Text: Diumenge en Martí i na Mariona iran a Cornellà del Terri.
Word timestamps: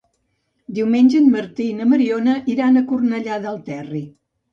Diumenge 0.77 1.19
en 1.19 1.27
Martí 1.35 1.67
i 1.73 1.75
na 1.81 1.85
Mariona 1.91 2.33
iran 2.53 2.81
a 2.81 2.83
Cornellà 2.93 3.37
del 3.45 3.61
Terri. 3.69 4.03